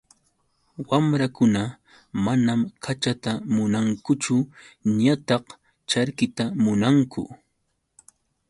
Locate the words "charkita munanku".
5.89-7.21